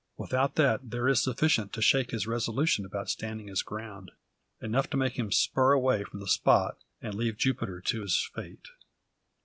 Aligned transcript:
Without 0.17 0.55
that, 0.55 0.89
there 0.89 1.07
is 1.07 1.21
sufficient 1.21 1.71
to 1.73 1.79
shake 1.83 2.09
his 2.09 2.25
resolution 2.25 2.85
about 2.85 3.07
standing 3.07 3.45
his 3.45 3.61
ground; 3.61 4.09
enough 4.59 4.89
to 4.89 4.97
make 4.97 5.13
him 5.13 5.31
spur 5.31 5.73
away 5.73 6.03
from 6.03 6.19
the 6.19 6.27
spot, 6.27 6.79
and 7.03 7.13
leave 7.13 7.37
Jupiter 7.37 7.79
to 7.81 8.01
his 8.01 8.27
fate. 8.33 8.69